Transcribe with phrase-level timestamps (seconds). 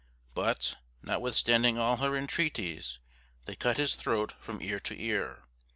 [0.33, 2.97] But, notwithstanding all her intreaties,
[3.45, 5.43] they cut his throat from ear to ear!